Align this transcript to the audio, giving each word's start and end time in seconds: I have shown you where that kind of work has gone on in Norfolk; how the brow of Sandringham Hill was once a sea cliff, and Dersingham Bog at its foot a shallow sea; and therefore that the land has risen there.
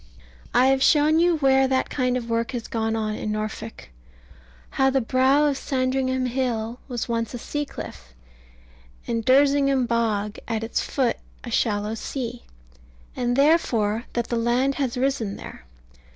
I 0.51 0.65
have 0.65 0.81
shown 0.81 1.19
you 1.19 1.37
where 1.37 1.67
that 1.67 1.91
kind 1.91 2.17
of 2.17 2.27
work 2.27 2.53
has 2.53 2.67
gone 2.67 2.95
on 2.95 3.13
in 3.13 3.31
Norfolk; 3.31 3.89
how 4.71 4.89
the 4.89 4.99
brow 4.99 5.45
of 5.45 5.59
Sandringham 5.59 6.25
Hill 6.25 6.79
was 6.87 7.07
once 7.07 7.35
a 7.35 7.37
sea 7.37 7.65
cliff, 7.67 8.15
and 9.05 9.23
Dersingham 9.23 9.85
Bog 9.85 10.39
at 10.47 10.63
its 10.63 10.81
foot 10.81 11.17
a 11.43 11.51
shallow 11.51 11.93
sea; 11.93 12.45
and 13.15 13.35
therefore 13.35 14.05
that 14.13 14.29
the 14.29 14.37
land 14.37 14.73
has 14.81 14.97
risen 14.97 15.35
there. 15.35 15.65